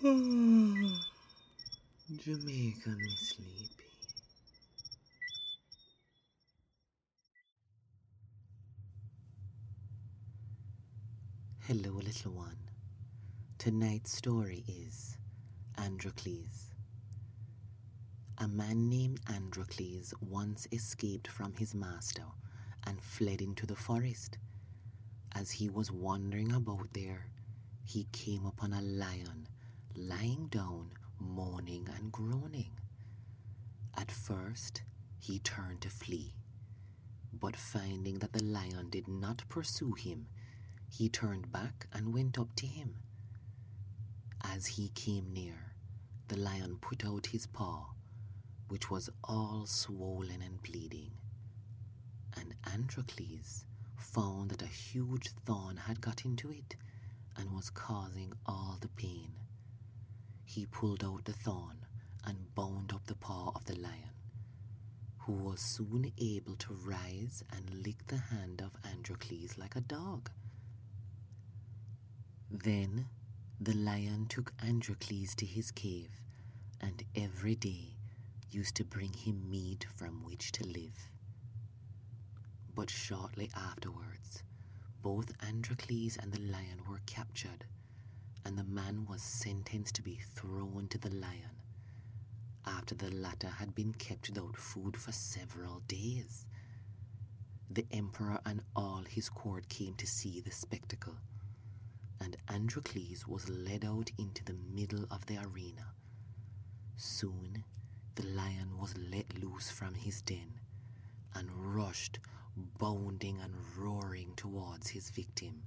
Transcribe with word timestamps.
Jamaica 0.02 0.96
me 2.16 3.14
sleepy. 3.18 3.84
Hello, 11.66 11.90
little 11.90 12.32
one. 12.32 12.56
Tonight's 13.58 14.16
story 14.16 14.64
is 14.66 15.18
Androcles. 15.76 16.72
A 18.38 18.48
man 18.48 18.88
named 18.88 19.20
Androcles 19.28 20.14
once 20.22 20.66
escaped 20.72 21.28
from 21.28 21.52
his 21.56 21.74
master 21.74 22.24
and 22.86 23.02
fled 23.02 23.42
into 23.42 23.66
the 23.66 23.76
forest. 23.76 24.38
As 25.34 25.50
he 25.50 25.68
was 25.68 25.92
wandering 25.92 26.52
about 26.52 26.94
there, 26.94 27.26
he 27.84 28.06
came 28.12 28.46
upon 28.46 28.72
a 28.72 28.80
lion 28.80 29.46
lying 29.96 30.46
down, 30.48 30.90
moaning 31.18 31.88
and 31.96 32.10
groaning. 32.12 32.70
At 33.96 34.10
first, 34.10 34.82
he 35.18 35.38
turned 35.40 35.80
to 35.82 35.90
flee, 35.90 36.34
but 37.32 37.56
finding 37.56 38.18
that 38.20 38.32
the 38.32 38.42
lion 38.42 38.88
did 38.90 39.08
not 39.08 39.44
pursue 39.48 39.92
him, 39.92 40.26
he 40.88 41.08
turned 41.08 41.52
back 41.52 41.86
and 41.92 42.14
went 42.14 42.38
up 42.38 42.54
to 42.56 42.66
him. 42.66 42.94
As 44.42 44.66
he 44.66 44.88
came 44.90 45.32
near, 45.32 45.74
the 46.28 46.36
lion 46.36 46.78
put 46.80 47.04
out 47.04 47.26
his 47.26 47.46
paw, 47.46 47.86
which 48.68 48.90
was 48.90 49.10
all 49.24 49.66
swollen 49.66 50.40
and 50.42 50.62
bleeding. 50.62 51.12
And 52.36 52.54
Androcles 52.72 53.64
found 53.96 54.50
that 54.50 54.62
a 54.62 54.66
huge 54.66 55.28
thorn 55.44 55.76
had 55.76 56.00
got 56.00 56.24
into 56.24 56.50
it 56.50 56.76
and 57.36 57.52
was 57.52 57.70
causing 57.70 58.32
all 58.46 58.78
the 58.80 58.88
pain. 58.88 59.32
He 60.52 60.66
pulled 60.66 61.04
out 61.04 61.26
the 61.26 61.32
thorn 61.32 61.86
and 62.24 62.52
bound 62.56 62.92
up 62.92 63.06
the 63.06 63.14
paw 63.14 63.52
of 63.54 63.66
the 63.66 63.76
lion, 63.76 64.10
who 65.18 65.32
was 65.32 65.60
soon 65.60 66.10
able 66.18 66.56
to 66.56 66.72
rise 66.74 67.44
and 67.52 67.86
lick 67.86 68.04
the 68.08 68.16
hand 68.16 68.60
of 68.60 68.74
Androcles 68.82 69.56
like 69.56 69.76
a 69.76 69.80
dog. 69.80 70.28
Then 72.50 73.06
the 73.60 73.74
lion 73.74 74.26
took 74.26 74.52
Androcles 74.58 75.36
to 75.36 75.46
his 75.46 75.70
cave 75.70 76.20
and 76.80 77.04
every 77.14 77.54
day 77.54 77.94
used 78.50 78.74
to 78.74 78.84
bring 78.84 79.12
him 79.12 79.48
meat 79.48 79.86
from 79.94 80.24
which 80.24 80.50
to 80.50 80.66
live. 80.66 81.10
But 82.74 82.90
shortly 82.90 83.52
afterwards, 83.54 84.42
both 85.00 85.32
Androcles 85.46 86.16
and 86.16 86.32
the 86.32 86.40
lion 86.40 86.80
were 86.88 87.02
captured, 87.06 87.66
and 88.44 88.56
the 88.58 88.64
man 88.64 89.06
was 89.08 89.22
sentenced 89.22 89.94
to 89.96 90.02
be 90.02 90.18
thrown 90.34 90.88
to 90.88 90.98
the 90.98 91.10
lion 91.14 91.56
after 92.66 92.94
the 92.94 93.10
latter 93.10 93.48
had 93.48 93.74
been 93.74 93.92
kept 93.94 94.28
without 94.28 94.56
food 94.56 94.96
for 94.96 95.12
several 95.12 95.80
days. 95.88 96.46
The 97.70 97.86
emperor 97.92 98.40
and 98.44 98.62
all 98.74 99.04
his 99.08 99.28
court 99.28 99.68
came 99.68 99.94
to 99.94 100.06
see 100.06 100.40
the 100.40 100.50
spectacle 100.50 101.16
and 102.20 102.36
Androcles 102.48 103.26
was 103.26 103.48
led 103.48 103.84
out 103.84 104.10
into 104.18 104.44
the 104.44 104.56
middle 104.74 105.06
of 105.10 105.26
the 105.26 105.38
arena. 105.38 105.86
Soon 106.96 107.64
the 108.14 108.26
lion 108.26 108.78
was 108.78 108.94
let 108.98 109.40
loose 109.42 109.70
from 109.70 109.94
his 109.94 110.20
den 110.22 110.60
and 111.34 111.48
rushed, 111.74 112.18
bounding 112.78 113.40
and 113.40 113.54
roaring 113.76 114.32
towards 114.36 114.88
his 114.88 115.10
victim. 115.10 115.62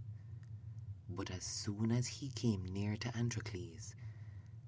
But 1.09 1.29
as 1.31 1.43
soon 1.43 1.91
as 1.91 2.07
he 2.07 2.29
came 2.29 2.65
near 2.65 2.97
to 2.97 3.15
Androcles, 3.17 3.95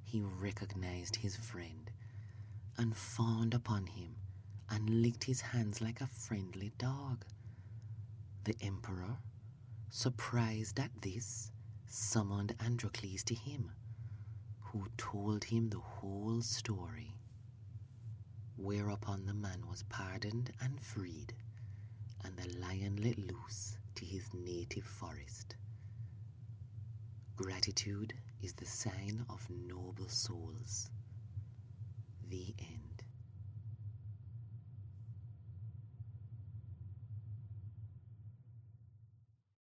he 0.04 0.22
recognized 0.22 1.18
his 1.18 1.36
friend 1.36 1.90
and 2.78 2.96
fawned 2.96 3.54
upon 3.54 3.88
him 3.88 4.16
and 4.70 5.02
licked 5.02 5.24
his 5.26 5.42
hands 5.42 5.82
like 5.82 6.02
a 6.02 6.08
friendly 6.08 6.72
dog. 6.78 7.26
The 8.44 8.56
emperor, 8.62 9.18
surprised 9.90 10.80
at 10.80 11.02
this, 11.02 11.52
summoned 11.88 12.56
Androcles 12.60 13.24
to 13.24 13.36
him, 13.36 13.72
who 14.60 14.88
told 14.98 15.46
him 15.46 15.70
the 15.70 15.80
whole 15.80 16.42
story. 16.42 17.16
Whereupon 18.58 19.26
the 19.26 19.34
man 19.34 19.68
was 19.68 19.84
pardoned 19.84 20.52
and 20.62 20.80
freed, 20.80 21.34
and 22.24 22.38
the 22.38 22.58
lion 22.60 22.98
let 23.02 23.18
loose 23.18 23.78
to 23.96 24.06
his 24.06 24.34
native 24.34 24.86
forest. 24.86 25.55
Gratitude 27.36 28.14
is 28.42 28.54
the 28.54 28.66
sign 28.66 29.26
of 29.30 29.46
noble 29.50 30.08
souls. 30.08 30.90
The 32.30 32.56
end. 32.60 32.95